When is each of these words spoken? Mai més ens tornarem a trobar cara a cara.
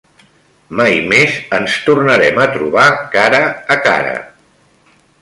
Mai 0.79 0.97
més 1.11 1.35
ens 1.59 1.77
tornarem 1.91 2.41
a 2.47 2.49
trobar 2.57 2.89
cara 3.19 3.45
a 3.77 3.81
cara. 3.89 4.21